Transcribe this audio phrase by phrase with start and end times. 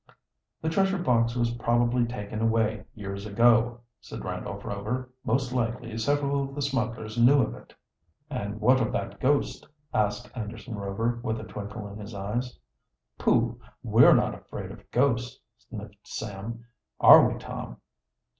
[0.63, 5.11] "The treasure box was probably taken away years ago," said Randolph Rover.
[5.23, 7.75] "Most likely several of the smugglers knew of it."
[8.27, 12.57] "And what of that ghost?" asked Anderson Rover, with a twinkle in his eyes.
[13.19, 13.61] "Pooh!
[13.83, 16.65] we're not afraid of ghosts," sniffed Sam.
[16.99, 17.77] "Are we, Tom?"